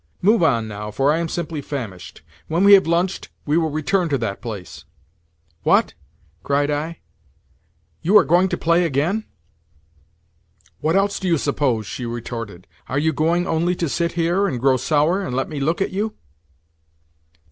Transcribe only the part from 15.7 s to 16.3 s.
at you?"